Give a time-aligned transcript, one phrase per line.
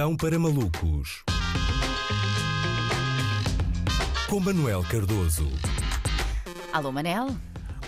[0.00, 1.22] Pão para Malucos.
[4.30, 5.46] Com Manuel Cardoso.
[6.72, 7.36] Alô, Manel?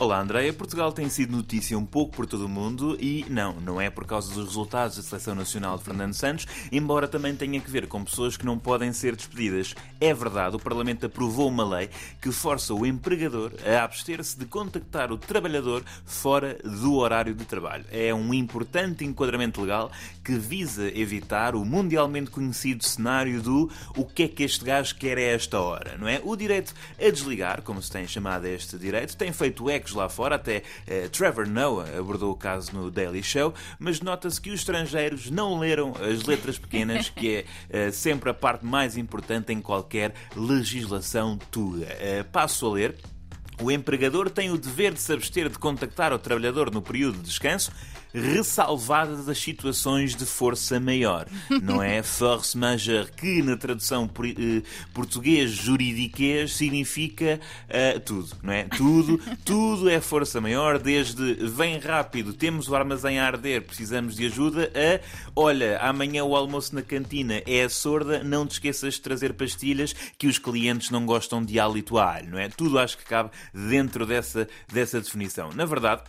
[0.03, 0.53] Olá, Andréia.
[0.53, 4.05] Portugal tem sido notícia um pouco por todo o mundo e não, não é por
[4.05, 8.03] causa dos resultados da Seleção Nacional de Fernando Santos, embora também tenha que ver com
[8.03, 9.77] pessoas que não podem ser despedidas.
[10.00, 11.89] É verdade, o Parlamento aprovou uma lei
[12.21, 17.84] que força o empregador a abster-se de contactar o trabalhador fora do horário de trabalho.
[17.93, 19.89] É um importante enquadramento legal
[20.25, 25.17] que visa evitar o mundialmente conhecido cenário do o que é que este gajo quer
[25.17, 26.21] a esta hora, não é?
[26.25, 30.37] O direito a desligar, como se tem chamado este direito, tem feito ecos lá fora,
[30.37, 35.31] até eh, Trevor Noah abordou o caso no Daily Show, mas nota-se que os estrangeiros
[35.31, 40.15] não leram as letras pequenas, que é eh, sempre a parte mais importante em qualquer
[40.37, 41.87] legislação tuga.
[42.01, 42.97] Eh, passo a ler.
[43.61, 47.24] O empregador tem o dever de se abster de contactar o trabalhador no período de
[47.24, 47.70] descanso,
[48.14, 51.27] ressalvadas as situações de força maior.
[51.62, 58.64] Não é force majeure, que na tradução eh, português juridiquês significa uh, tudo, não é?
[58.64, 64.27] Tudo, tudo é força maior, desde vem rápido, temos o armazém a arder, precisamos de
[64.27, 65.00] ajuda, a
[65.34, 70.27] olha, amanhã o almoço na cantina é sorda, não te esqueças de trazer pastilhas que
[70.27, 72.48] os clientes não gostam de hálito a alho, não é?
[72.48, 75.51] Tudo acho que cabe dentro dessa, dessa definição.
[75.53, 76.03] Na verdade,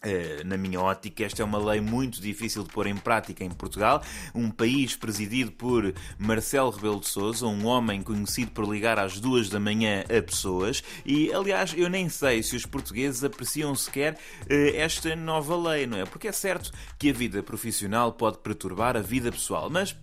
[0.00, 3.50] eh, na minha ótica, esta é uma lei muito difícil de pôr em prática em
[3.50, 4.00] Portugal,
[4.32, 9.48] um país presidido por Marcelo Rebelo de Sousa, um homem conhecido por ligar às duas
[9.48, 14.16] da manhã a pessoas, e aliás, eu nem sei se os portugueses apreciam sequer
[14.48, 16.04] eh, esta nova lei, não é?
[16.04, 19.96] Porque é certo que a vida profissional pode perturbar a vida pessoal, mas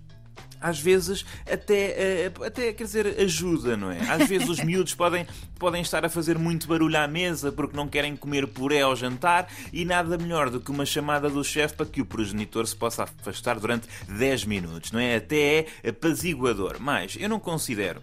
[0.59, 3.99] às vezes até, eh, até quer dizer, ajuda, não é?
[4.09, 5.27] Às vezes os miúdos podem,
[5.59, 9.47] podem estar a fazer muito barulho à mesa porque não querem comer puré ao jantar
[9.71, 13.03] e nada melhor do que uma chamada do chefe para que o progenitor se possa
[13.03, 15.17] afastar durante 10 minutos, não é?
[15.17, 16.77] Até é apaziguador.
[16.79, 18.01] Mas eu não considero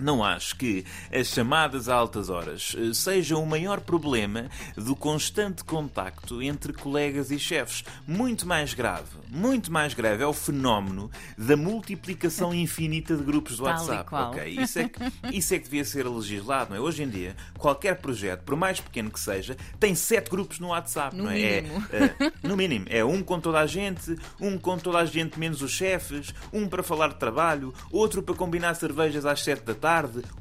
[0.00, 5.64] não acho que as chamadas a altas horas eh, sejam o maior problema do constante
[5.64, 7.84] contacto entre colegas e chefes.
[8.06, 13.64] Muito mais grave, muito mais grave é o fenómeno da multiplicação infinita de grupos do
[13.64, 14.00] Tal WhatsApp.
[14.02, 14.30] e qual.
[14.30, 15.00] Ok, isso é, que,
[15.36, 16.80] isso é que devia ser legislado, não é?
[16.80, 21.16] Hoje em dia, qualquer projeto, por mais pequeno que seja, tem sete grupos no WhatsApp,
[21.16, 21.62] No não é?
[21.62, 21.86] mínimo.
[21.92, 25.38] É, é, no mínimo, é um com toda a gente, um com toda a gente
[25.38, 29.74] menos os chefes, um para falar de trabalho, outro para combinar cervejas às sete da
[29.74, 29.85] tarde,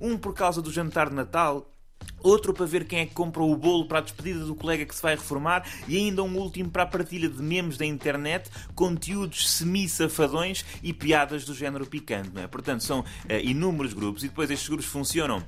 [0.01, 1.69] um por causa do jantar de Natal.
[2.21, 4.95] Outro para ver quem é que comprou o bolo para a despedida do colega que
[4.95, 9.49] se vai reformar e ainda um último para a partilha de memes da internet, conteúdos
[9.51, 12.47] semi-safadões e piadas do género picante, não é?
[12.47, 15.43] Portanto, são eh, inúmeros grupos e depois estes grupos funcionam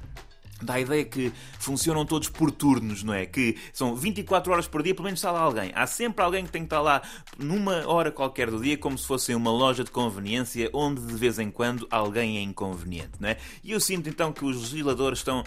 [0.62, 3.26] Dá a ideia que funcionam todos por turnos, não é?
[3.26, 5.72] Que são 24 horas por dia, pelo menos está lá alguém.
[5.76, 7.02] Há sempre alguém que tem que estar lá
[7.38, 11.38] numa hora qualquer do dia, como se fosse uma loja de conveniência, onde de vez
[11.38, 13.38] em quando alguém é inconveniente, não é?
[13.64, 15.44] E eu sinto então que os legisladores estão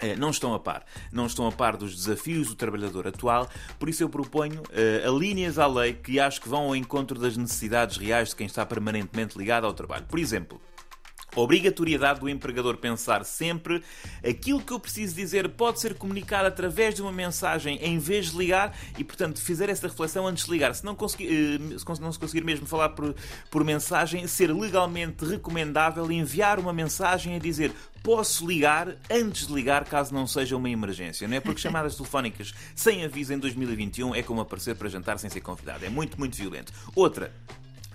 [0.00, 0.84] eh, não estão a par.
[1.12, 5.58] Não estão a par dos desafios do trabalhador atual, por isso eu proponho uh, alíneas
[5.58, 9.38] à lei que acho que vão ao encontro das necessidades reais de quem está permanentemente
[9.38, 10.04] ligado ao trabalho.
[10.06, 10.60] Por exemplo,
[11.34, 13.82] Obrigatoriedade do empregador pensar sempre
[14.26, 18.38] aquilo que eu preciso dizer pode ser comunicado através de uma mensagem em vez de
[18.38, 20.74] ligar e, portanto, fizer essa reflexão antes de ligar.
[20.74, 23.14] Se não, conseguir, eh, se não se conseguir mesmo falar por,
[23.50, 27.72] por mensagem, ser legalmente recomendável enviar uma mensagem a dizer
[28.02, 31.40] posso ligar antes de ligar caso não seja uma emergência, não é?
[31.40, 35.84] Porque chamadas telefónicas sem aviso em 2021 é como aparecer para jantar sem ser convidado.
[35.84, 36.70] É muito, muito violento.
[36.94, 37.32] Outra,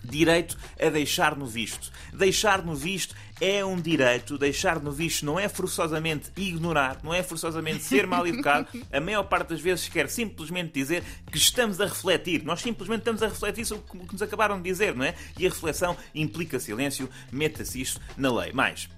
[0.03, 1.91] direito a deixar no visto.
[2.13, 7.23] Deixar no visto é um direito, deixar no visto não é forçosamente ignorar, não é
[7.23, 8.67] forçosamente ser mal educado.
[8.91, 12.43] A maior parte das vezes quer simplesmente dizer que estamos a refletir.
[12.43, 15.15] Nós simplesmente estamos a refletir sobre o que nos acabaram de dizer, não é?
[15.38, 18.51] E a reflexão implica silêncio, meta-se isto na lei.
[18.51, 18.89] Mais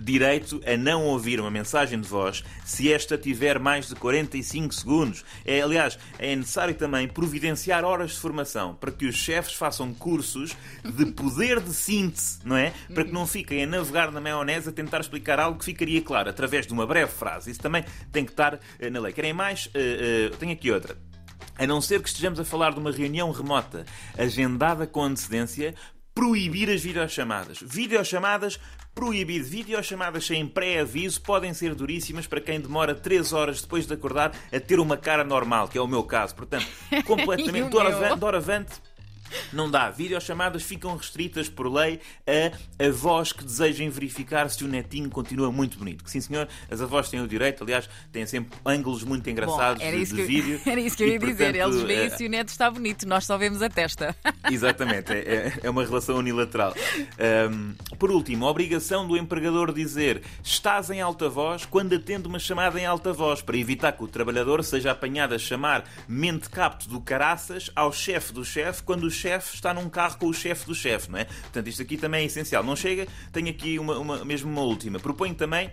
[0.00, 5.24] direito a não ouvir uma mensagem de voz se esta tiver mais de 45 segundos.
[5.44, 10.56] É, aliás, é necessário também providenciar horas de formação para que os chefes façam cursos
[10.84, 12.72] de poder de síntese, não é?
[12.92, 16.30] Para que não fiquem a navegar na maionese a tentar explicar algo que ficaria claro
[16.30, 17.50] através de uma breve frase.
[17.50, 19.12] Isso também tem que estar eh, na lei.
[19.12, 19.66] Querem mais?
[19.66, 20.96] Uh, uh, tenho aqui outra.
[21.58, 23.84] A não ser que estejamos a falar de uma reunião remota
[24.16, 25.74] agendada com antecedência,
[26.14, 27.58] proibir as videochamadas.
[27.60, 28.58] Videochamadas
[28.94, 29.44] proibido.
[29.44, 34.60] Videochamadas sem pré-aviso podem ser duríssimas para quem demora 3 horas depois de acordar a
[34.60, 36.34] ter uma cara normal, que é o meu caso.
[36.34, 36.66] Portanto,
[37.06, 38.72] completamente doravante, doravante
[39.52, 39.90] Não dá.
[39.90, 45.78] Videochamadas ficam restritas por lei a avós que desejem verificar se o netinho continua muito
[45.78, 46.02] bonito.
[46.08, 49.96] Sim, senhor, as avós têm o direito, aliás, têm sempre ângulos muito engraçados Bom, era
[49.96, 50.60] de, isso de que, vídeo.
[50.70, 51.52] Era isso que eu ia E, dizer.
[51.54, 54.14] portanto, Eles veem eh, se o neto está bonito, nós só vemos a testa.
[54.50, 56.74] Exatamente, é, é- é uma relação unilateral.
[57.18, 62.38] Ahm, por último, a obrigação do empregador dizer estás em alta voz quando atende uma
[62.38, 66.88] chamada em alta voz, para evitar que o trabalhador seja apanhado a chamar mente capto
[66.88, 70.66] do caraças ao chefe do chefe quando o chefe está num carro com o chefe
[70.66, 71.24] do chefe, não é?
[71.24, 72.62] Portanto, isto aqui também é essencial.
[72.64, 74.98] Não chega, tenho aqui uma, uma- mesmo uma última.
[74.98, 75.70] Proponho também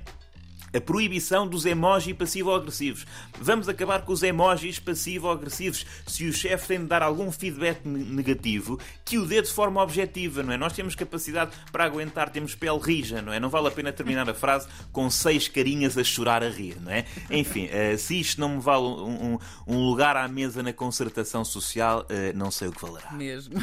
[0.74, 3.06] a proibição dos emojis passivo-agressivos.
[3.40, 5.86] Vamos acabar com os emojis passivo-agressivos.
[6.06, 9.81] Se o chefe tem de dar algum feedback ne- negativo, que o dê de forma
[9.81, 10.58] objetiva, não é?
[10.58, 13.40] Nós temos capacidade para aguentar, temos pele rija, não é?
[13.40, 16.92] Não vale a pena terminar a frase com seis carinhas a chorar a rir, não
[16.92, 17.06] é?
[17.31, 21.44] Enfim, eh, se isto não me vale um, um- um lugar à mesa na concertação
[21.46, 23.12] social, eh, não sei o que valerá.
[23.14, 23.56] Mesmo.